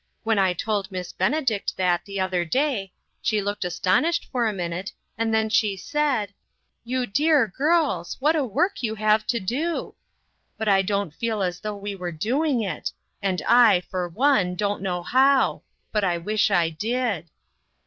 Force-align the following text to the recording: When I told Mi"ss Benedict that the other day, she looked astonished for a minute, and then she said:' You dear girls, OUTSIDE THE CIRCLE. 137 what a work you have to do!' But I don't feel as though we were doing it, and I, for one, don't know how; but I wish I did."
When 0.23 0.39
I 0.39 0.53
told 0.53 0.89
Mi"ss 0.91 1.13
Benedict 1.13 1.77
that 1.77 2.05
the 2.05 2.19
other 2.19 2.43
day, 2.43 2.91
she 3.21 3.39
looked 3.39 3.63
astonished 3.63 4.25
for 4.31 4.47
a 4.47 4.51
minute, 4.51 4.91
and 5.15 5.31
then 5.31 5.47
she 5.47 5.77
said:' 5.77 6.33
You 6.83 7.05
dear 7.05 7.45
girls, 7.47 8.17
OUTSIDE 8.19 8.35
THE 8.35 8.39
CIRCLE. 8.39 8.47
137 8.47 8.47
what 8.47 8.47
a 8.47 8.51
work 8.51 8.73
you 8.81 8.95
have 8.95 9.27
to 9.27 9.39
do!' 9.39 9.95
But 10.57 10.67
I 10.69 10.81
don't 10.81 11.13
feel 11.13 11.43
as 11.43 11.59
though 11.59 11.77
we 11.77 11.93
were 11.93 12.11
doing 12.11 12.61
it, 12.63 12.91
and 13.21 13.43
I, 13.47 13.81
for 13.91 14.09
one, 14.09 14.55
don't 14.55 14.81
know 14.81 15.03
how; 15.03 15.61
but 15.91 16.03
I 16.03 16.17
wish 16.17 16.49
I 16.49 16.71
did." 16.71 17.29